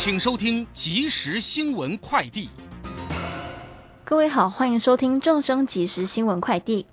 [0.00, 2.48] 请收听即时新闻快递。
[4.04, 6.86] 各位好，欢迎收听正声即时新闻快递。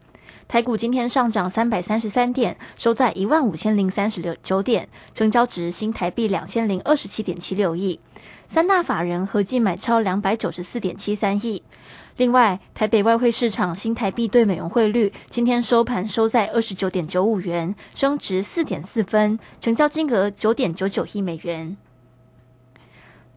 [0.48, 8.00] 台股今天上涨三百三十三点，收在一万五千零三十六九点，成交值新台币两千零二十七点七六亿，
[8.48, 11.62] 三大法人合计买超两百九十四点七三亿。
[12.18, 21.78] 另外，台北外汇市场新台币对美元汇率今天收盘收在二十九点九五元，升值四点四分，成交金额九点九九亿美元。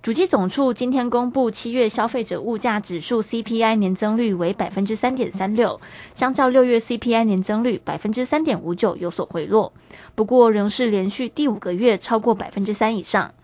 [0.00, 5.80] 主机总处今天公布七月消费者物价指数 CPI 年增率为百分之三点三六，
[6.14, 9.72] 相较六月 CPI 年增率百分之三点五九有所回落，
[10.14, 13.34] 不过仍是连续第五个月超过百分之三以上。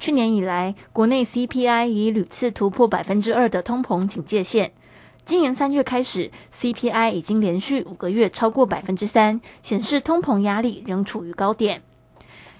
[0.00, 4.72] 去年以来，国内 CPI 已屡次突破百分之二的通膨警戒线。
[5.24, 11.82] 今年三月开始，CPI 已经连续五个月超过百分之三，显示通膨压力仍处于高点。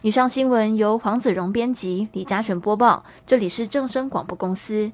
[0.02, 3.04] 以上新闻由黄子荣编辑，李嘉璇播报。
[3.24, 4.90] 这里是正声广播公司。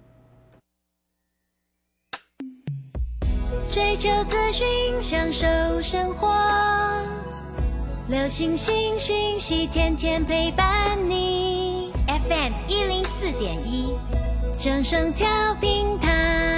[3.70, 4.66] 追求资讯，
[5.00, 5.46] 享受
[5.80, 6.28] 生活，
[8.08, 11.90] 流星星讯息，天天陪伴你。
[12.06, 13.94] FM 一零四点一，
[14.61, 15.27] 正声调
[15.58, 16.58] 平台。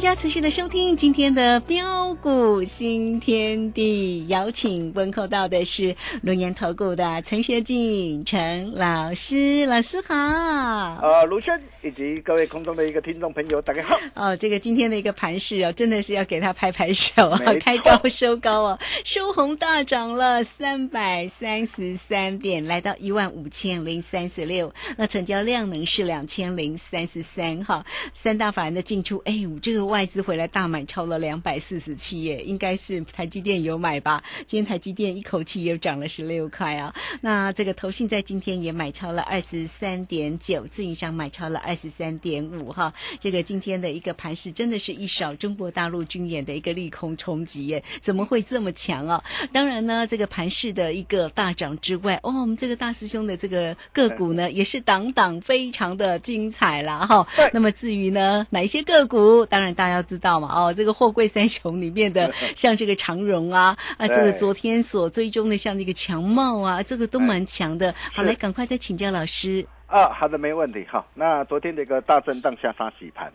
[0.00, 10.14] 家持续的收听今天的标股新天地，邀请问候到的是龙岩投顾的陈学进陈老师，老师好。
[10.16, 11.52] 呃，卢轩
[11.82, 13.98] 以及各位空中的一个听众朋友，大家好。
[14.14, 27.84] 哦，这个今天的一个盘势哦，真的是要给他拍拍手啊，开高收高哦，收红大涨了三百三十三点，来到一万五千零三十六，那成交量能是两千零三十三哈，
[28.14, 29.46] 三大法人的进出，哎。
[29.62, 34.22] 这个外资回来大买超了两百四十七耶，应该是台积电有买吧？
[34.46, 36.94] 今天台积电一口气又涨了十六块啊！
[37.20, 42.94] 那这个投信在今天也买超了二十三点九，自营商买超了二十三点五哈。
[43.18, 49.24] 这个今天的一个盘势真的是一扫中国大陆军演的一个利空冲击耶，怎么会这么强啊？
[49.52, 57.26] 当然呢，这个盘势的一个大涨之外，哦，我们这个大师兄的这个个股呢，也是档档非常的精彩啦哈。
[57.52, 59.44] 那么至于呢，哪一些个股？
[59.46, 67.94] 当然，大家知道嘛，哦，这个货柜三雄里面的， 像这个长荣啊，啊，这个昨天所追踪的，像这个强茂啊，这个都蛮强的。
[68.12, 69.66] 好，来，赶快再请教老师。
[69.86, 70.86] 啊，好的，没问题。
[70.86, 73.32] 好，那昨天的一个大震荡下杀洗盘，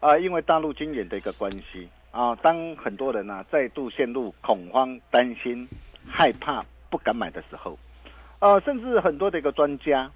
[0.00, 5.66] 啊，因为大陆军演的一个关系啊，当很多人呢再度陷入恐慌、担心、
[6.06, 7.78] 害怕、不敢买的时候，
[8.40, 10.10] 啊，甚至很多的一个专家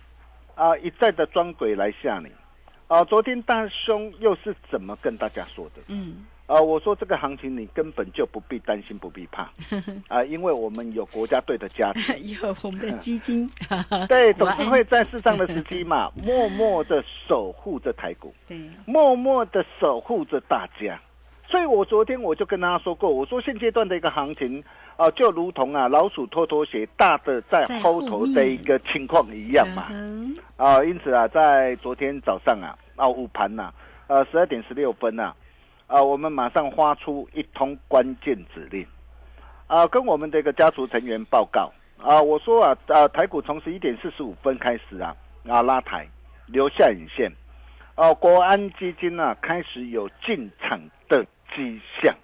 [0.54, 2.30] 啊一再的装鬼来吓你。
[2.92, 5.80] 啊，昨天大兄又是怎么跟大家说的？
[5.88, 9.48] 嗯，啊，我说这个行情你根本就不必担心，不必怕，
[10.08, 12.12] 啊，因为我们有国家队的加持，
[12.44, 13.50] 有我们的基金，
[14.10, 21.00] 对，总是会在适当的时机嘛，默默的守护着台股，对，默默的守护着大家。
[21.48, 24.62] 所以我昨天我就跟大家说过，我说现阶段的一个行情
[24.96, 29.88] 啊，就如同啊老鼠拖拖鞋，大的在后头的一个情况一样嘛。
[30.56, 32.72] 啊，因此啊，在昨天早上啊，
[33.02, 33.72] 啊午盘呐，
[34.06, 35.34] 呃十二点十六分呐，
[35.88, 38.86] 啊我们马上发出一通关键指令，
[39.66, 41.72] 啊跟我们的一个家族成员报告。
[41.98, 45.16] 啊，我说啊啊台股从十一点四十五分开始啊
[45.48, 46.06] 啊拉抬
[46.46, 47.32] 留下影线，
[47.96, 50.78] 哦国安基金呢开始有进场
[51.08, 51.26] 的。
[51.54, 52.14] 迹象，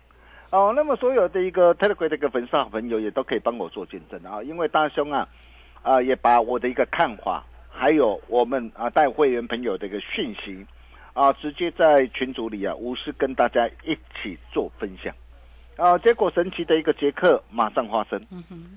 [0.49, 5.29] 哦，那么所有的一个 Telegram 的一个粉丝好朋友也都可以帮我做见证啊，因为大兄啊，
[5.83, 7.45] 啊也把我的一个看法，
[7.79, 10.67] 还有我们啊带会员朋友的一个讯息，
[11.13, 15.15] 啊，直接在群组里啊，无私跟大家一起做分享。
[15.77, 18.21] 啊，结果神奇的一个杰克马上发生。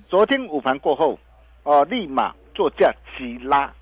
[0.08, 1.18] 昨天午盘过后，
[1.64, 3.74] 啊，立马作价急拉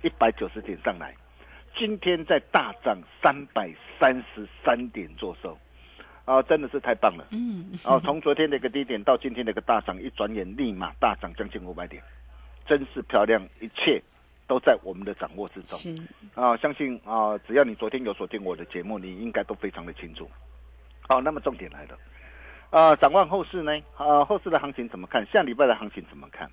[0.00, 1.14] 一百九十点上来，
[1.76, 3.70] 今天在大涨三百
[4.00, 5.58] 三十三点做收，
[6.24, 7.26] 啊，真的是太棒了。
[7.32, 12.02] 嗯，哦，从昨天的一个低点到今天的一个大涨，一转眼立马大涨将近五百点，
[12.66, 14.02] 真是漂亮，一切
[14.54, 15.76] 都在我们的掌握之中。
[15.76, 15.92] 是，
[16.36, 20.30] 啊，相信啊，只要你昨天有锁定我的节目，你应该都非常的清楚。
[21.08, 21.98] 好，那么重点来了，
[22.70, 23.72] 啊，展望后市呢？
[23.96, 25.26] 啊，后市的行情怎么看？
[25.26, 26.48] 下礼拜的行情怎么看？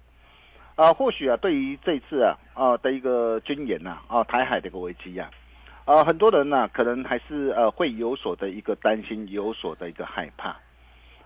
[0.73, 5.29] 啊，或许啊，对于这次啊啊的一个军演呐啊台海的一个危机呀、
[5.85, 10.57] 啊，很多人呢、可能还是呃会有所的一个担心，有所的一个害怕。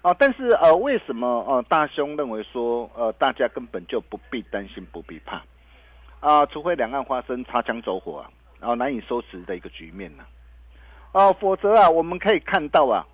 [0.02, 5.42] 啊，但是呃，为什么呃大兄认为说呃大家根本就不必担心，不必怕？
[6.26, 10.24] 啊，除非两岸发生擦枪走火啊，然后难以收拾的一个局面呢、
[11.12, 13.06] 啊，否则啊，我们可以看到啊，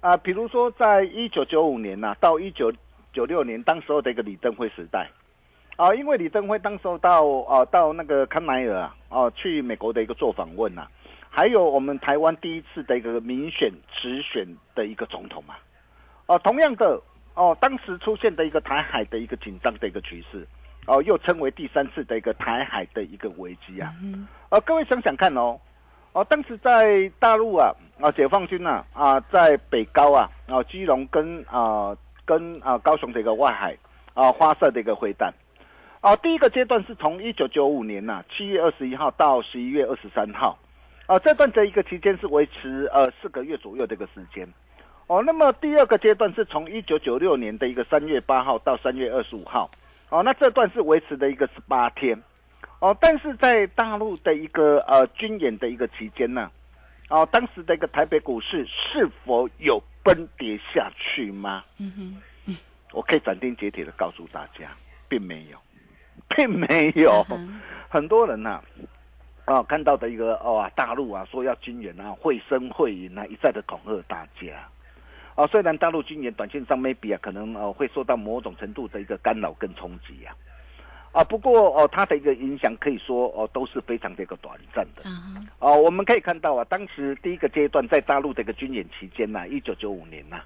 [0.00, 2.72] 啊，比如说在一九九五年呐、到一九
[3.12, 5.10] 九六年，当时候的一个李登辉时代，
[5.74, 10.86] 啊，因为李登辉当时候到啊到那个康奈尔啊，哦、去美国的一个做访问呐、
[11.28, 14.46] 还有我们台湾第一次的一个民选直选
[14.76, 15.56] 的一个总统嘛，
[16.26, 17.02] 哦、同样的
[17.34, 20.46] 哦，当时出现的一个台海的一个紧张的一个局势。
[20.86, 23.94] 哦，又称为第三次的一个台海的一个危机啊。
[24.48, 25.60] 呃，各位想想看哦，
[26.12, 33.76] 哦，当时在大陆啊，啊，解放军啊、啊，在北高啊，啊，基隆跟啊跟啊高雄的一个外海
[34.14, 35.32] 啊发射的一个飞弹。
[36.00, 40.58] 啊，第一个阶段是从一九九五年呐、七月二十一号到十一月二十三号，
[41.06, 44.48] 啊，这段的一个期间是维持呃四个月左右的一个时间。
[45.06, 49.70] 哦，那么第二个阶段是从一九九六年的一个三月八号到三月二十五号。
[50.10, 52.20] 哦，那这段是维持的一个十八天，
[52.80, 56.50] 哦，但是在大陆的一个呃军演的一个期间呢，
[57.08, 61.64] 哦，当时的一个台北股市是否有崩跌下去吗？
[61.78, 62.56] 嗯哼，
[62.92, 64.70] 我可以斩钉截铁的告诉大家，
[65.08, 65.58] 并没有，
[66.36, 67.24] 并没有。
[67.30, 68.62] 嗯很多人呐、
[69.46, 74.68] 啊，看到的一个哦啊，大陆啊说要军演啊，会声会影啊，一再的恐吓大家。
[75.34, 80.34] 啊，虽然大陆军演短线上 maybe 啊，可能呃会受到某种程度的一个干扰跟冲击啊，
[81.12, 85.02] 啊，不过哦，它的一个影响可以说哦都是非常的一个短暂的。
[85.58, 90.40] 哦，我们可以看到啊，当时第一个阶段在大陆的一个军演期间呐、1一九九五年呐、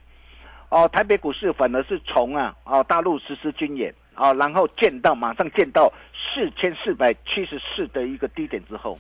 [0.69, 8.97] 哦，台北股市反而是从啊，哦大陆实施军演啊、然后见到马上见到四千四百七十四的一个低点之后，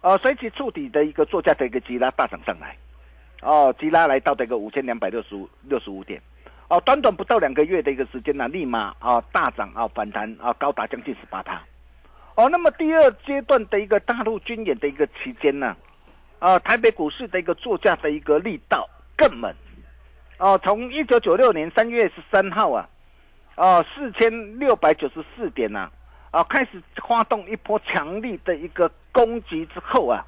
[0.00, 2.74] 呃，随即触底的一个作价的一个急拉大涨上来，
[3.42, 6.20] 哦，急拉来到这个五千两百六十五六十五点，
[6.68, 11.62] 哦，短短不到两个月的一个时间呢、立马啊大涨啊反弹啊高达将近十八趴，
[12.34, 15.76] 哦，那么第二阶段的一个大陆军演的一个期间呢，
[16.38, 19.54] 啊，台北股市的一个作价的一个力道更猛，
[20.38, 22.88] 哦，从一九九六年三月十三号啊，
[23.56, 25.90] 哦四千六百九十四点呐、
[26.30, 30.24] 啊，开始发动一波强力的一个攻击之后啊，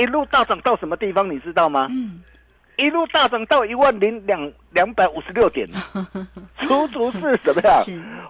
[0.00, 1.86] 一路大涨到什么地方你知道吗？
[1.90, 2.22] 嗯，
[2.78, 5.68] 一路大涨到一万零两两百五十六点，
[6.66, 7.74] 足足是怎么样？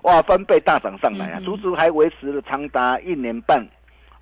[0.02, 3.64] 哇，翻倍大涨上来啊足足还维持了长达一年半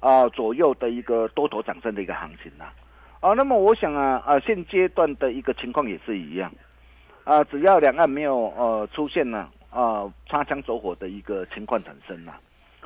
[0.01, 2.67] 啊、左右的一个多头涨升的一个行情呐、
[3.21, 3.33] 啊。
[3.33, 6.53] 那么我想啊啊，现阶段的一个情况也是一样
[7.25, 12.35] 啊，只要两岸没有呃出现呢啊擦枪走火的一个情况产生呐、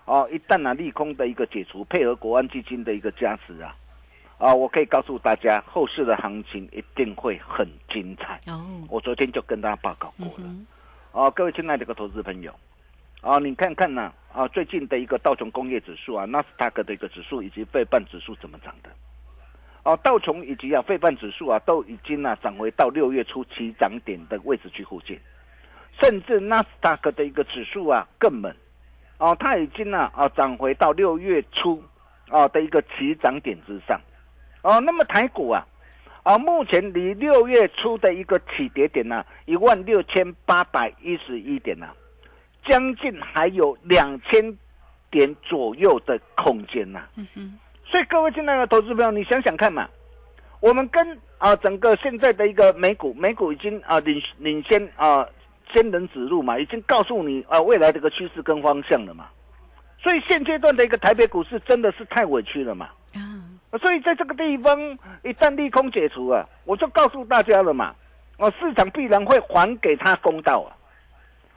[0.05, 3.75] 哦、一旦啊、利空的一个解除，配合国安基金的一个加持啊。
[4.43, 8.41] 啊，我可以告诉大家，后市的行情一定会很精彩。
[8.49, 10.41] 哦，我昨天就跟大家报告过了。
[10.41, 10.67] 嗯，
[11.13, 12.53] 啊，各位亲爱的一个投资朋友，
[13.21, 18.91] 啊，你看看呢、啊，最近的一个道琼工业指数啊，纳斯达克的一个指数以及费半指数怎么涨的？
[19.85, 25.17] 哦、道琼以及啊费半指数啊，都已经啊涨回到六月初起涨点的位置去附近，
[26.01, 28.53] 甚至纳斯达克的一个指数啊更猛，
[29.19, 31.81] 哦，它已经呢啊涨回到六月初
[32.29, 34.01] 啊的一个起涨点之上，
[34.62, 35.66] 哦，那么台股啊。
[36.25, 41.88] 啊，目前离六月初的一个起跌点呢、一万六千八百一十一点呢、
[42.64, 44.57] 将近还有两千
[45.11, 49.88] 点左右的空间呐、嗯哼，所以各位亲爱的投资朋友，你想想看嘛，
[50.61, 55.26] 我们跟啊整个现在的一个美股，美股已经啊领领先啊
[55.73, 59.26] 先人指路嘛，已经告诉你啊未来的一个趋势跟方向了嘛。
[60.00, 62.90] 所以现阶段的一个台北股市真的是太委屈了嘛。
[63.14, 63.19] 啊，
[63.79, 64.79] 所以在这个地方，
[65.25, 67.95] 一旦利空解除啊，我就告诉大家了嘛，
[68.37, 70.76] 哦，市场必然会还给他公道啊，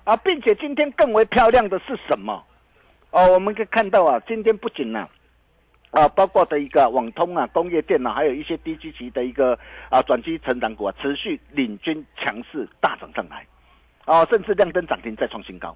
[0.06, 2.42] 啊，并且今天更为漂亮的是什么？
[3.12, 5.10] 哦，我们可以看到啊，今天不仅呢、
[5.92, 13.46] 啊，包括的一个网通啊、工业电脑，还有一些低基期的一个啊转机成长股啊，持续领军强势大涨上来，
[14.06, 15.76] 啊，甚至亮灯涨停再创新高。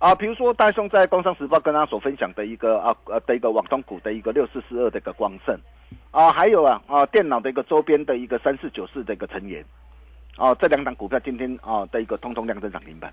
[0.00, 5.54] 啊，比如说大兄在《工商时报》跟他所分享的一个啊呃的一个网通股的一个六四四二的一个光盛，
[6.10, 9.62] 啊，还有啊啊电脑的一个周边的一个三四九四的一个成研，
[10.38, 13.12] 啊，这两档股票今天啊的一个通通量增涨停板，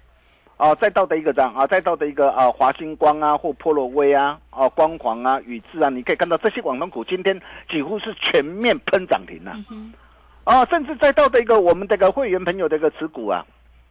[0.55, 7.37] 啊，再到的一个这样啊，再到的一个啊华星光啊或波罗威啊啊光环啊宇智啊，你可以看到这些网通股今天
[7.69, 9.51] 几乎是全面喷涨停啊，
[10.45, 13.45] 啊，甚至再到的一个我们这个会员朋友的一个持股啊，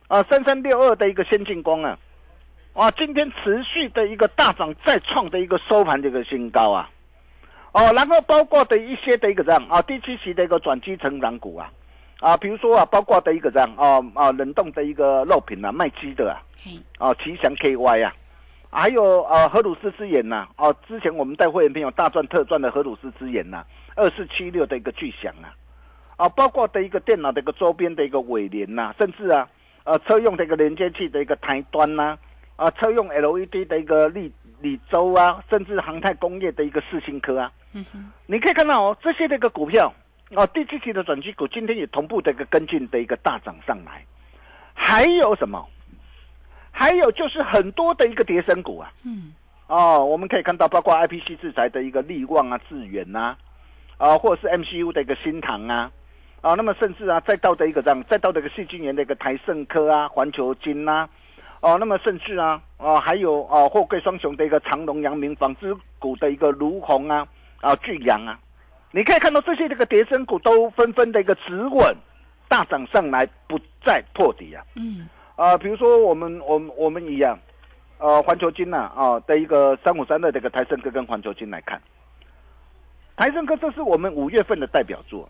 [0.08, 1.98] 啊三三六二的一个先进光啊。
[2.76, 6.90] 哇，今天持续的一个大涨，再创的一个收盘的一个新高啊！
[7.72, 11.72] 哦，然后包括的一些的一个这样啊，第七期的一个转基成长股啊，
[12.20, 16.36] 啊，比如说啊，包括的一个这样啊啊，冷冻的一个肉品啊，卖鸡的啊，
[16.98, 18.14] 啊，吉祥 KY 啊，
[18.70, 23.64] 还有啊，荷鲁斯之眼呐，哦，之前我们带会员朋友大赚特赚的荷鲁斯之眼呐，
[23.94, 25.48] 二四七六的一个巨响啊，
[26.18, 29.48] 啊，包括的一个电脑的一个周边的一个尾联呐，甚至啊，
[29.84, 32.18] 呃，车用的一个连接器的一个台端呐。
[32.56, 39.92] 啊，车用 LED 的一个立立州啊，甚至航太工业的一个四星科啊，嗯哼，你可以看到哦，这些的一个股票
[40.34, 44.04] 哦，第七期的转机股今天也同步的一个跟进的一个大涨上来，
[44.72, 45.66] 还有什么？
[46.72, 49.34] 还有就是很多的一个叠升股啊，嗯，
[49.66, 53.36] 哦，我们可以看到包括 IPC 制裁的一个利旺啊、致远呐，
[53.98, 55.90] 啊，或者是 MCU 的一个新唐啊，
[56.40, 61.06] 啊，那么甚至啊，再到的一个这样，再到的一个细菌源的一个台盛科啊、环球金呐。
[61.66, 67.26] 哦，那么甚至啊，哦，还有哦，货柜双雄的一个长隆、阳明纺织股的一个卢红啊，
[67.60, 68.38] 啊，巨阳啊，
[68.92, 71.96] 你可以看到这些这个叠升股都纷纷的一个止稳
[72.46, 74.62] 大涨上来，不再破底啊。
[74.76, 75.08] 嗯。
[75.34, 77.36] 啊，比如说我们我们我们一样，
[77.98, 81.82] 呃，环球金呐啊的一个三五三的这个台盛科跟环球金来看，
[83.16, 85.28] 台盛科这是我们五月份的代表作。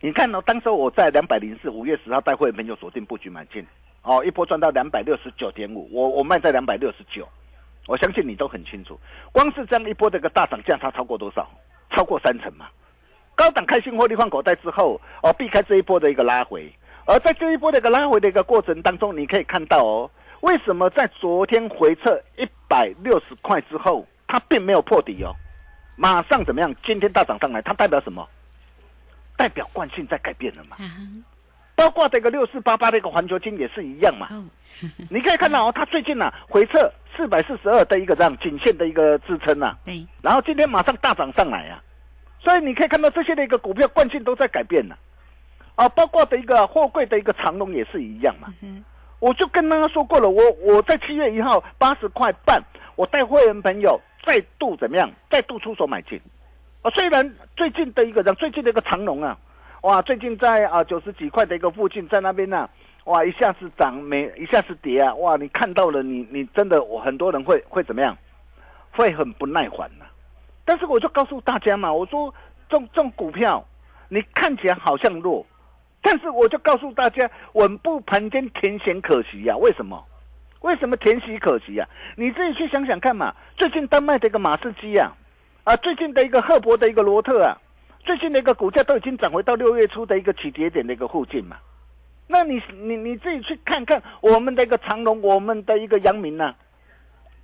[0.00, 3.62] 你看到当时我在两百零四五月十号带会朋友锁定布局买进。
[4.04, 7.26] 哦，一波赚到两百六十九点五，我我卖在两百六十九，
[7.86, 9.00] 我相信你都很清楚。
[9.32, 11.50] 光是这样一波这个大涨价差超过多少？
[11.90, 12.66] 超过三成嘛。
[13.34, 16.72] 高档开心获利换口袋之后，哦，避开这一波的一个拉回。
[17.06, 20.10] 而在这一波的一个拉回的一个过程当中，你可以看到哦，
[20.42, 25.34] 为什么在昨天回撤一百六十块之后，它并没有破底哦，
[25.96, 26.74] 马上怎么样？
[26.84, 28.28] 今天大涨上来，它代表什么？
[29.36, 30.76] 代表惯性在改变了嘛？
[31.76, 34.28] 包括这个六四八八的一个环球金也是一样嘛，
[35.10, 41.82] 你可以看到哦，它最近呢回撤四百四十二的一个这样颈线的一个支撑呐，对，然后今天马上大涨上来啊，
[42.40, 44.94] 所以你可以看到这些的一个股票惯性都在改变呢，
[45.74, 48.48] 啊，包括的一个货柜的一个长龙也是一样嘛，
[49.18, 52.62] 我就跟大家说过了，我我在七月一号八十块半，
[52.94, 56.20] 我带会员朋友再度怎么样，再度出手买进，
[56.82, 59.36] 啊，虽然最近的一个最近的一个长龙啊。
[59.84, 62.66] 哇，最近在啊九十几块的一个附近，在那边呢，
[63.04, 68.16] 哇，一下子涨没，一下子跌啊，哇，你看到了，你你真的，我很多人会会怎么样，
[68.92, 70.06] 会很不耐烦呐。
[70.64, 72.34] 但是我就告诉大家嘛，我说
[72.66, 73.62] 这种股票，
[74.08, 75.44] 你看起来好像弱，
[76.00, 79.54] 但是我就告诉大家，稳步盘间，甜咸可惜呀。
[79.54, 80.02] 为什么？
[80.62, 81.86] 为什么甜喜可惜呀？
[82.16, 83.34] 你自己去想想看嘛。
[83.58, 85.14] 最近丹麦的一个马士基啊，
[85.64, 87.60] 啊，最近的一个赫伯的一个罗特啊。
[88.04, 91.56] 最近的一个股价都已经涨回到六月初的一个起跌点的一个附近嘛，
[92.26, 96.54] 那你你你自己去看看我们的一个长隆，我们的一个阳明呢？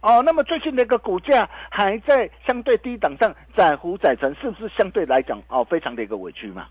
[0.03, 6.67] 哦，那么最近的一个股价还在相对低档上载浮载沉，是不是相对来讲哦非常的一个委屈嘛？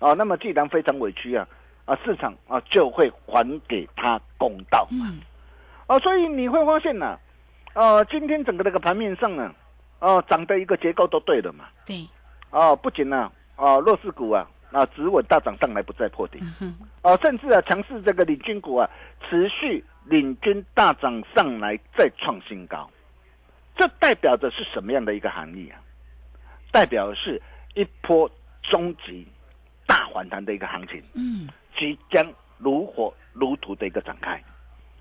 [0.00, 1.46] 哦，那么既然非常委屈啊，
[1.84, 5.12] 啊市场啊就会还给他公道嘛。
[5.86, 7.18] 哦，所以你会发现呢，
[7.74, 9.54] 呃，今天整个那个盘面上呢，
[9.98, 11.66] 哦涨的一个结构都对了嘛。
[11.86, 12.06] 对。
[12.56, 16.38] 哦，不仅呢，哦，弱势股啊，啊，止稳大涨上来，不再破底，
[17.02, 18.88] 哦，甚至啊，强势这个领军股啊，
[19.28, 22.88] 持续领军大涨上来，再创新高，
[23.76, 25.76] 这代表着是什么样的一个含义啊？
[26.72, 27.38] 代表是
[27.74, 28.30] 一波
[28.62, 29.28] 终极
[29.86, 31.46] 大反弹的一个行情，嗯，
[31.76, 34.42] 即将如火如荼的一个展开，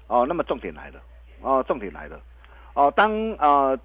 [0.08, 1.00] 哦，那么重点来了，
[1.40, 2.20] 哦，重点来了，
[2.74, 3.80] 哦，当啊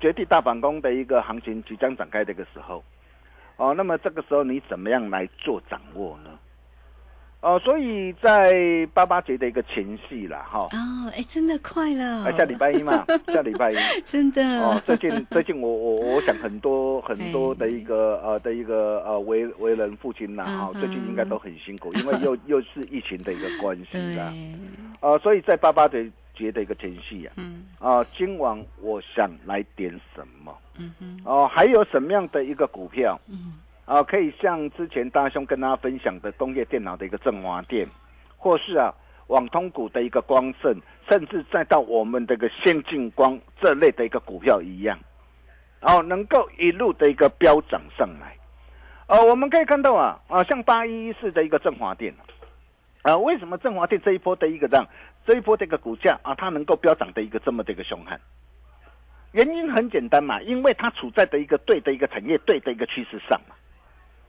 [0.00, 2.82] 绝地大反攻的一个行情即将展开的一个时候。
[3.56, 6.30] 哦，那么这个时候你怎么样来做掌握呢？
[7.40, 10.60] 哦，所以在八八节的一个前戏了哈。
[10.60, 12.30] 哦，哎，真的快了。
[12.32, 13.76] 下礼拜一嘛， 下礼拜一。
[14.04, 14.42] 真的。
[14.60, 24.26] 哦，最近最近我我我想很多很多的一个呃的一个呃为为人父亲呐，哈，最近应该都很辛苦，因为又 又是疫情的一个关系啦。
[25.00, 30.56] 呃，所以在八八节节的一个前戏啊，嗯，啊，今晚我想来点什么？
[31.24, 33.20] 哦，还有什么样的一个股票？
[33.28, 37.88] 嗯，啊，可以像之前大兄跟大家分享的工业电脑的一个振华电，
[38.36, 38.92] 或是啊
[39.28, 40.74] 网通股的一个光盛，
[41.08, 44.98] 甚至再到我们这个先进光这类的一个股票一样，
[45.80, 48.36] 哦，能够一路的一个飙涨上来。
[49.06, 52.14] 呃，我们可以看到啊啊，像八一一四的一个振华电，
[53.02, 54.86] 啊，为什么振华电这一波的一个让
[55.26, 58.20] 这一波这个股价啊，它能够飙涨的一个这么的一个凶悍？
[59.32, 63.54] 原因很简单嘛，因为它处在的一个对的一个产业对的一个趋势上嘛。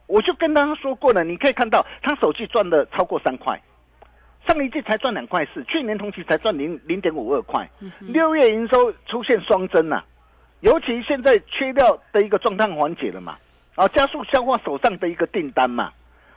[0.06, 3.58] 我就跟大家说过了，你可以看到它手机赚了超过三块，
[4.46, 7.66] 上一季才赚两块四，去年同期才赚零零点五二块，
[8.00, 10.02] 六月营收出现双增呐、
[10.60, 13.38] 尤其现在缺料的一个状态缓解了嘛，
[13.74, 15.90] 啊，加速消化手上的一个订单嘛，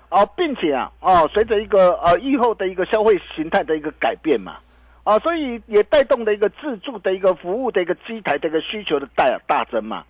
[0.08, 4.58] 啊，并且啊，哦，随着一个呃疫后的一个消费形态的一个改变嘛，
[5.08, 10.04] 啊，所以也带动的一个自助的一个服务的一个机台的一个需求的大大增嘛，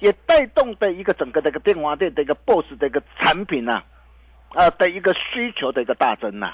[0.00, 3.82] 也带动的一个整个的一个电话店的一个 BOSS 的一个产品呐、
[4.50, 6.52] 啊，的一个需求的一个大增呐、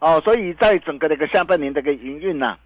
[0.00, 2.58] 哦，所以在整个的一个下半年的一个营运呐、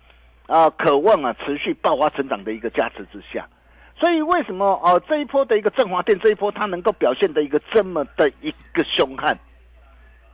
[0.47, 3.47] 啊，渴望啊持续爆发成长的一个加持之下，
[3.95, 9.39] 所以为什么哦这一波的一个振华店这一波它能够表现的一个这么的一个凶悍？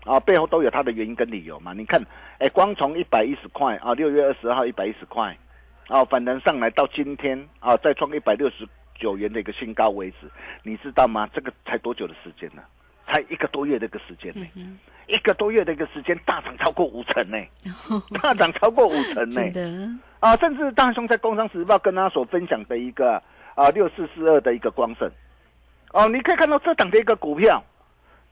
[0.09, 1.75] 啊，背后都有它的原因跟理由嘛。
[1.75, 2.03] 你看，
[2.38, 5.37] 哎，光从一百一十块啊，六月二十号一百一十块，
[5.88, 8.67] 啊，反弹上来到今天啊，再创一百六十
[8.99, 10.31] 九元的一个新高为止，
[10.62, 11.29] 你知道吗？
[11.35, 12.62] 这个才多久的时间呢？
[13.07, 14.47] 才一个多月的一个时间呢、
[15.07, 17.38] 一个多月的一个时间，大涨超过五成呢、
[18.21, 23.23] 大涨超过五成呢、啊，甚至大雄在《工商时报》跟他所分享的一个
[23.55, 25.11] 啊六四四二的一个光盛，
[25.93, 27.65] 哦，你可以看到这档的一个股票，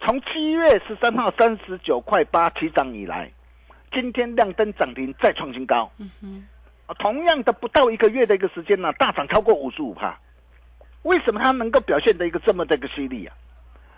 [0.01, 3.31] 从七月十三号三十九块八起涨以来，
[3.93, 5.91] 今天亮灯涨停再创新高，
[6.87, 10.19] 啊同样的不到一个月的一个时间呢、大涨超过五十五帕，
[11.03, 13.35] 为什么它能够表现的一个这么的一个犀利啊？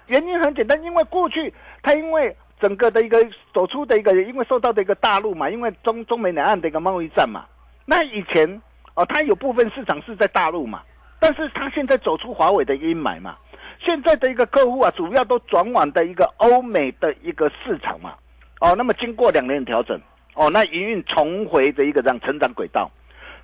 [0.06, 1.52] 原因很简单，因为过去
[1.82, 3.18] 它因为整个的一个
[3.52, 7.44] 走出的一个，因为受到的一个大陆嘛，因为中中美两岸的一个贸易战嘛，
[7.84, 8.62] 那以前
[8.94, 10.82] 哦，它有部分市场是在大陆嘛，
[11.20, 13.36] 但是它现在走出华为的阴霾嘛，
[13.80, 18.14] 现在的一个客户啊，主要都转往的一个欧美的一个市场嘛，
[18.60, 20.00] 哦，那么经过两年调整，
[20.34, 22.90] 哦，那营运重回的一个这样成长轨道。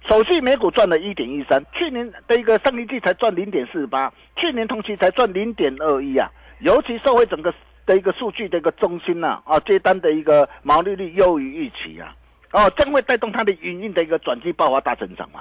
[0.09, 6.31] 首季每股赚了一点一三，去年的一个上一季才赚零点四八，去年同期才赚零点二一啊。
[6.61, 7.53] 尤其社会整个
[7.87, 12.15] 的一个数据的一个中心呐、啊，接单的一个毛利率优于预期啊，
[12.53, 15.41] 哦，将会带动它的营运的一个转机爆发大增长嘛。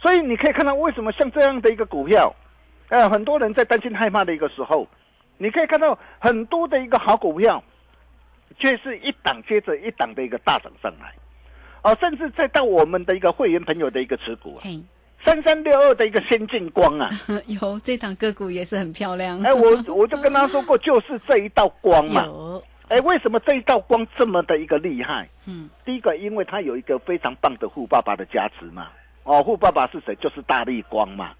[0.00, 2.32] 所以你可以看到，为什么像这样的一个股票，
[2.88, 4.86] 呃，很多人在担心害怕的一个时候，
[5.36, 7.62] 你可以看到很多的一个好股票，
[8.58, 11.12] 却是一档接着一档的一个大涨上来，
[11.82, 14.62] 哦，甚至再到我们的一个会员朋友的一个持股啊，
[15.22, 17.08] 三三六二的一个先进光啊，
[17.60, 25.28] 有这档个股也是很漂亮，哎，我我就跟他说过，就是这一道光嘛， 有，哎，为什么这一道光这么的一个厉害？
[25.46, 28.88] 嗯，第一个，因为它有一个非常棒的富爸爸的加持嘛。
[29.24, 30.14] 哦，富爸爸是谁？
[30.16, 31.32] 就是大力光嘛。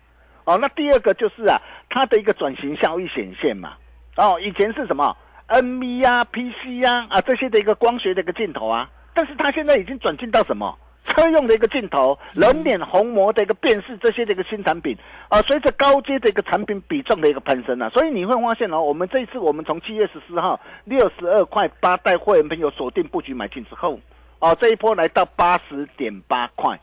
[0.48, 3.74] 哦，那第二个就是啊，它的一个转型效益显现嘛。
[4.16, 5.14] 哦，以前是什么
[5.46, 10.74] NV 啊、PC 啊啊这些的一个光学的一个镜头啊，但是它现在已经转进到什么？
[11.04, 14.96] 车用的一个镜头、人脸虹膜的一个辨识，这些的一个新产品
[15.28, 23.98] 啊，随着高阶的一个产品比重的一个攀升啊，所以你会发现哦，我们这一次我们从七月十四号六十二块八带会员朋友锁定布局买进之后，
[24.38, 26.78] 哦，这一波来到八十点八块，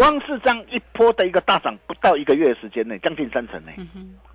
[0.00, 3.72] 光是这样一波的一个大涨，不到一个月的时间内，将近三成呢，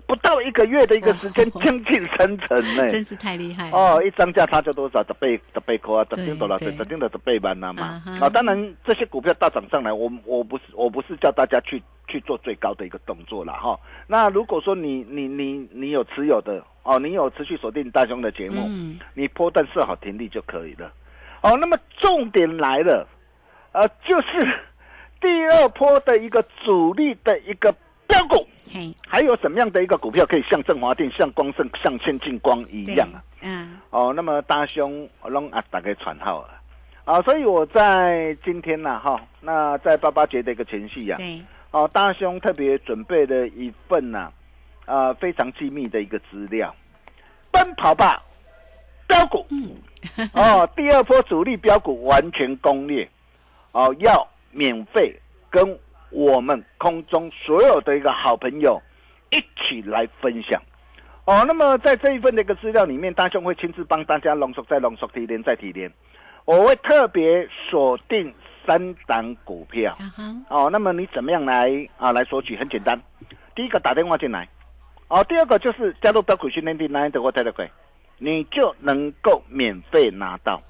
[0.06, 5.02] 不到一个月的一个时间，将近三成呢， 真是太厉害了哦，一张价差就多少？
[5.02, 6.56] 十倍、十倍扣啊，十对定多少？
[6.58, 8.28] 对十定的十倍班了嘛啊。
[8.28, 13.76] 当然这些股票大涨上来，我我不是我不是叫大家去去做最高的一个动作了哈。
[14.06, 20.92] 那如果说你你你你有持有的哦，你有持续锁定大兄的节目，嗯你波段设好停利就可以了。
[21.42, 23.04] 哦，那么重点来了，
[23.72, 24.48] 呃，就是
[25.20, 27.74] 第二波的一个主力的一个
[28.06, 28.46] 标股。
[29.08, 36.60] 还有什么样的一个股票可以像振华电、像光盛、像千进光一样啊？，嗯，哦，那么大兄拢啊大概传号了
[37.06, 44.30] 啊，所以我在今天呢、哈，那在八八节的一个前夕呀、对，哦，大兄特别准备了一份呢、
[44.84, 46.74] 啊，非常机密的一个资料，
[47.50, 48.22] 奔跑吧
[49.06, 53.08] 标股，嗯，哦，第二波主力标股完全攻略，
[53.72, 55.14] 哦，要免费
[55.50, 55.78] 跟
[56.10, 58.80] 我们空中所有的一个好朋友
[59.30, 60.60] 一起来分享。
[61.26, 65.92] 哦，那么在这一份的一个资料里面，大兄会亲自帮大家浓缩再浓缩、提炼再提炼。
[66.44, 68.32] 我会特别锁定
[68.64, 69.96] 三档股票。
[70.48, 72.56] 哦，那么你怎么样来啊来索取？
[72.56, 73.00] 很简单，
[73.54, 74.48] 第一个打电话进来，
[75.08, 77.68] 哦，第二个就是加入标股训练营，Nine 的或 Telegram，
[78.18, 80.62] 你就能够免费拿到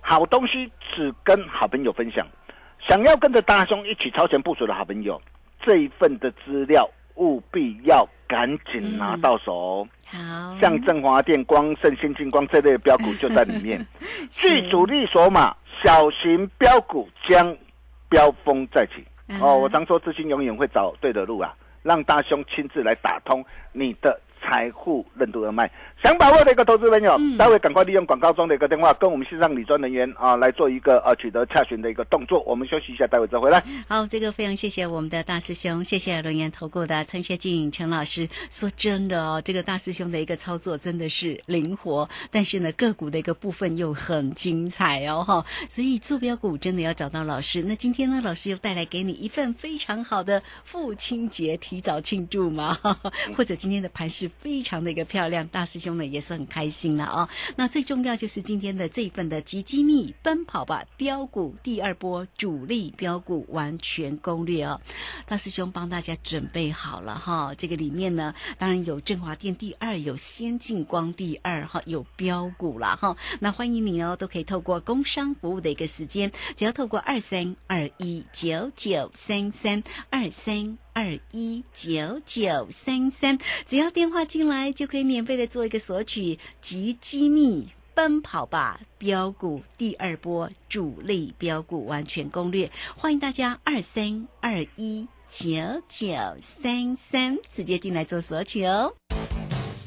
[0.00, 2.24] 好东西，只跟好朋友分享。
[2.88, 5.20] 想要跟着大兄一起超前部署的好朋友，
[5.60, 9.88] 这一份的资料务必要赶紧拿到手哦。
[10.06, 13.84] 好，像振华电、光盛、先进光这类的标股就在里面。
[14.30, 17.56] 是据主力索码，小型标股将
[18.08, 19.04] 飙风再起。
[19.28, 25.68] 嗯哦，我常说资金永远会找对的路啊，让大兄亲自来打通你的财富任督二脉。
[26.02, 32.42] 想把握的一个投资朋友，嗯待会赶快利用广告中的一个电话，跟我们线上理专人员啊来做一个呃取得洽询的一个动作。
[32.46, 33.62] 我们休息一下，待会再回来。
[33.88, 38.28] 好，这个非常谢谢我们的大师兄，谢谢龙岩投顾的陈学进陈老师。
[38.50, 45.44] 说真的哦，这个大师兄的一个操作真的是灵活，但是呢个股的一个部分又很精彩哦哈。
[45.68, 47.62] 所以坐标股真的要找到老师。
[47.62, 57.28] 那今天呢，老师又带来给你一份非常好的父亲节提早庆祝嘛，哈哈或者今天的盘是非常的一个漂亮，大师兄呢也是很开心了哦。
[57.56, 64.80] 那最重要就是今天的这一份的极机密奔跑吧标股第二波主力标股完全攻略哦，
[65.26, 67.54] 大师兄帮大家准备好了哈。
[67.56, 73.16] 这个里面呢，当然有振华电第二，有先进光第二哈，有标股啦哈。
[73.40, 80.85] 那欢迎你哦，都可以透过工商服务的一个时间，只要透过二三二一九九三三二三。
[80.96, 87.68] 二一九九三三，只要电话进来就可以免费的做一个索取及机密。
[87.92, 98.94] 奔跑吧标股第二波主力标股完全攻略，欢迎大家二三二一九九三三直接进来做索取哦。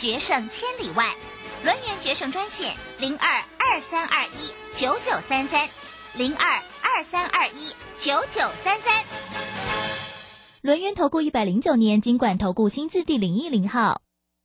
[0.00, 1.14] 决胜千里外。
[1.62, 5.68] 轮源决胜专线零二二三二一九九三三
[6.16, 9.04] 零二二三二一九九三三。
[10.62, 14.00] 轮源投顾一百零九年经管投顾新字第零一零号。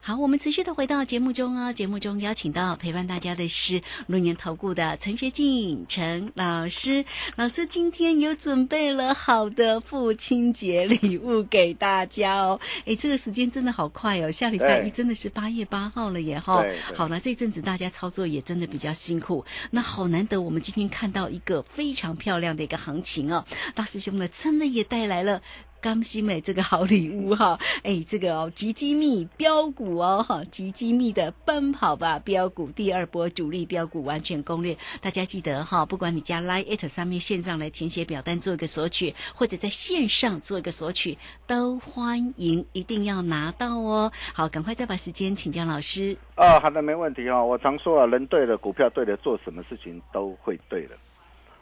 [0.08, 1.74] 好，我们持续的回到节目中哦。
[1.74, 7.04] 节目中邀请到陪伴大家的是龙年投顾的陈学进陈老师。
[7.38, 12.60] 老师今天有准备了好的父亲节礼物给大家哦。
[12.86, 16.63] 哎，这个时间真的好快哦，下礼拜一真的是八月八号了耶哈
[16.94, 23.44] 好了，这阵子大家操作也真的比较辛苦，那好难得我们今天看到一个非常漂亮的一个行情哦。
[23.74, 25.41] 大师兄呢，真的也带来了。
[25.86, 44.12] 刚新美这个好礼物哈， 哎，这个哦，极机密标股哦哈，极机密的奔跑吧标股第二波主力标股完全攻略，大家记得哈，不管你加 Line it 上面线上来填写表单做一个索取，或者在线上做一个索取，都欢迎，一定要拿到哦。
[44.34, 46.17] 好，赶快再把时间请教老师。
[46.36, 47.45] 哦，好的，没问题哦。
[47.45, 50.98] 我常说啊，人对了，股票对了，做什么事情都会对了。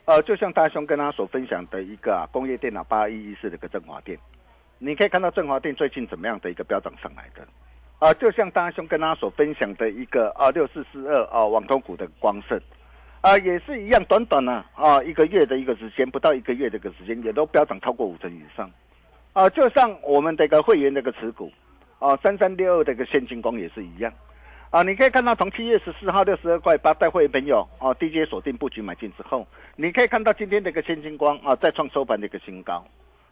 [0.05, 4.19] 呃，就像大兄跟他所分享的一个啊，工业电脑八一一四的一个振华电，
[4.77, 7.47] 你可以看到振华电最近怎么样的一个飙涨上来的。
[7.99, 12.59] 啊、就像大兄跟他所分享的一个啊六四四二啊网通股的光盛，
[13.21, 18.69] 啊、也是一样，短短呢啊一个月的一个时间，不到一个月的一个时间，也都飙涨超过五成以上。
[19.31, 21.49] 啊、就像我们的一个会员的一个持股，
[21.99, 24.11] 啊三三六二的一个现金光也是一样。
[24.73, 32.83] 啊，你可以看到从七月十四号六十二块八带会员朋友啊，DJ 锁定布局买进之后，你可以看到今天的一个千金光啊，再创收盘的一个新高，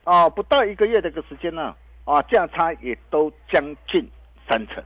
[0.03, 1.75] 啊，不到一个月的一个时间呢，
[2.05, 4.07] 啊，价差也都将近
[4.47, 4.83] 三成，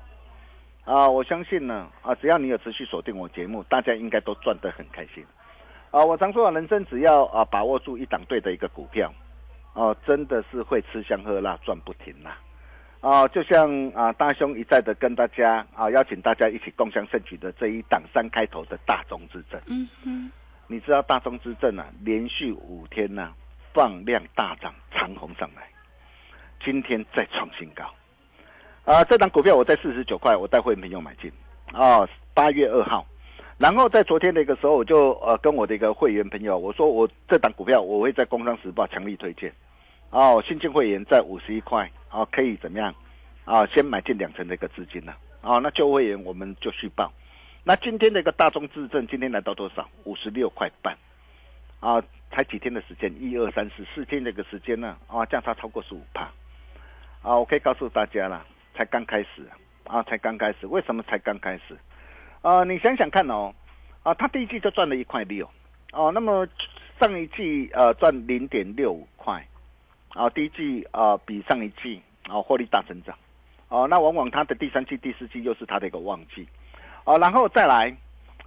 [0.86, 5.26] 啊，我相信呢，啊，只要你有持续锁定我节目，大家应该都赚得很开心，
[5.92, 9.14] 啊，我常说啊，人生只要啊把握住一档对的一个股票，
[9.74, 12.38] 哦、真的是会吃香喝辣赚不停啦。
[13.06, 20.32] 啊，就像啊大兄一再的跟大家啊邀请大家一起共享盛举的这一档三开头的大中之阵，嗯哼，
[20.66, 23.32] 你知道大中之阵啊，连续五天呢、
[23.76, 25.62] 放量大涨长虹上来，
[26.64, 27.84] 今天再创新高。
[28.92, 31.32] 啊，这档股票我在四十九块，我带会员朋友买进。
[31.74, 33.06] 哦，八月二号，
[33.60, 39.54] 然后在昨天的一个时候，我就呃跟我的一个会员朋友我说，我这档股票我会在《工商时报》强力推荐。
[40.10, 42.94] 哦，新进会员在五十一块，哦可以怎么样？
[43.44, 45.16] 啊，先买进两成的一个资金了。
[45.42, 47.12] 哦，那旧会员我们就续报。
[47.64, 49.90] 那今天的一个大众自证今天来到多少？
[50.04, 50.98] 五十六块半。
[51.80, 54.98] 啊，才几天的时间，一二三四四天的一个时间呢？
[55.08, 56.32] 啊，价差超过十五帕。
[57.22, 59.48] 啊，我可以告诉大家了，才刚开始
[59.84, 60.66] 啊，才刚开始。
[60.66, 61.78] 为什么才刚开始？
[62.42, 63.54] 啊，你想想看哦，
[64.04, 65.48] 啊，他第一季就赚了一块六，
[65.92, 66.48] 哦，那么
[67.00, 69.46] 上一季呃赚零点六五块，
[70.16, 73.14] 啊，第一季啊比上一季啊获利大增长，
[73.68, 76.48] 哦，那往往它的第三季、第四季又是它的一个旺季，
[77.04, 77.94] 啊，然后再来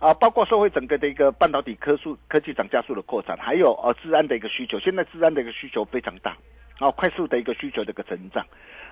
[0.00, 6.35] 啊，包括社会整个的一个半导体科速科技涨加速的扩展，还有呃治安的一个需求，现在治安的一个需求非常大，
[6.78, 8.46] 啊，快速的一个需求的一个成长。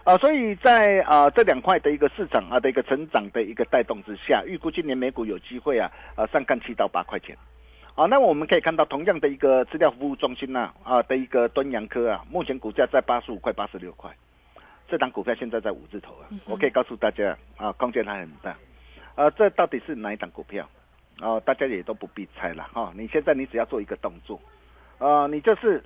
[0.05, 7.37] 啊，所以在啊这两块的一个市场啊的一个成长的一个带动之下，预估今年美股有机会啊啊上看七到八块钱。
[7.97, 14.11] 啊，那我们可以看到同样的一个资料服务中心呐啊的一个端阳科啊，目前股价在八十五块八十六块，
[14.87, 18.57] 这档股票现在在五字头啊，我可以告诉大家啊，空间还很大。
[19.15, 20.69] 啊，这到底是哪一档股票？
[21.21, 22.93] 啊，大家也都不必猜了哈。
[22.95, 24.41] 你现在你只要做一个动作，
[24.99, 25.83] 啊，你就是。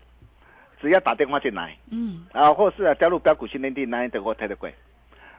[0.83, 4.75] 只要打电话进来，嗯，啊，或是啊加入标股训练地南德或泰德贵，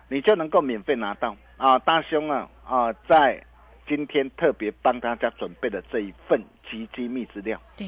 [0.07, 3.43] 你就能够免费拿到啊大兄啊啊在
[3.87, 6.39] 今天特别帮大家准备的这一份
[6.71, 7.59] 极机密资料。
[7.77, 7.87] 对，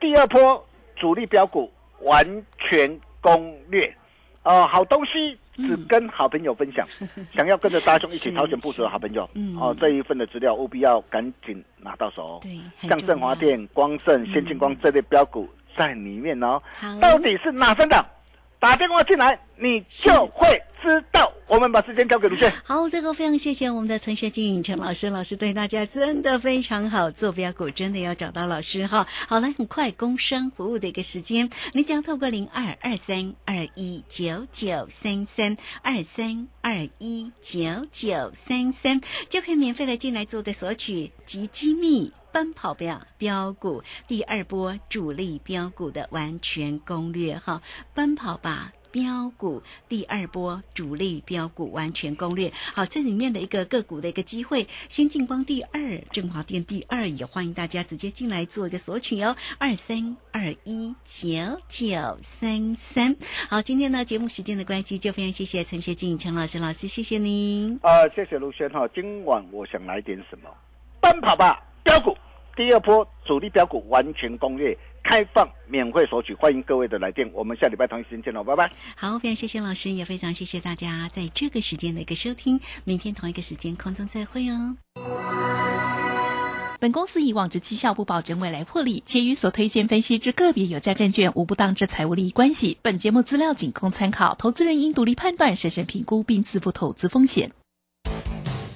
[0.00, 2.26] 第二波主力标股完
[2.58, 3.94] 全攻略，
[4.42, 6.84] 哦，好东西只跟好朋友分享，
[7.36, 12.40] 想要跟着大兄一起掏钱部署的好朋友，嗯，哦这一份的资料务必要赶紧拿到手。
[12.42, 12.58] 对，
[12.88, 15.48] 像振华电、光盛、先进光这类标股。
[15.76, 16.62] 在里面哦，
[17.00, 18.06] 到底是哪三档？
[18.64, 21.30] 打电话进来，你就会知道。
[21.46, 22.50] 我们把时间交给卢轩。
[22.64, 27.10] 好，最后非常谢谢我们的陈学静陈老师，老师对大家真的非常好。
[27.10, 29.06] 坐标股真的要找到老师哈。
[29.28, 38.98] 好了，很快工商服务的一个时间，你只要透过零二二三二一九九三三二三二一九九三三，
[39.28, 42.10] 就可以免费的进来做个索取及机密。
[42.34, 47.62] 奔跑标标股第二波主力标股的完全攻略哈，
[47.94, 52.52] 奔跑吧标股第二波主力标股完全攻略。
[52.74, 63.14] 好，这里面的一个个股的一个机会，先进光第二，振华电第二，也欢迎大家直接进来做一个索取哦，二三二一九九三三。
[63.48, 67.78] 好，今天呢节目时间的关系，就非常谢谢陈学静陈老师老师，谢谢您。
[67.80, 70.50] 啊，谢谢卢轩哈，今晚我想来点什么？
[71.00, 72.16] 奔跑吧标股。
[72.56, 77.30] 第二波主力标股完全攻略开放免费索取，欢迎各位的来电。
[77.34, 78.70] 我们下礼拜同一时间见喽，拜拜。
[78.96, 82.60] 好，非常谢谢老师，也非常谢谢大家在这个时间的一个收听。
[82.84, 84.76] 明天同一个时间空中再会哦。
[86.80, 92.76] 本公司以往之绩效不保证未来获利，且与所推荐分析之个别有价证券无不当之财务利益关系。
[92.82, 97.52] 本节目资料仅供参考，投资人应独立判断、审慎评估并自负投资风险。